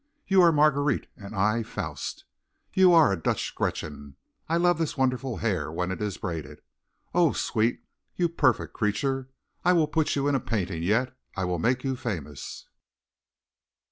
[0.25, 2.25] You are Marguerite and I Faust.
[2.73, 4.15] You are a Dutch Gretchen.
[4.49, 6.63] I love this wonderful hair when it is braided.
[7.13, 7.83] Oh, sweet,
[8.15, 9.29] you perfect creature!
[9.63, 11.15] I will put you in a painting yet.
[11.37, 12.65] I will make you famous."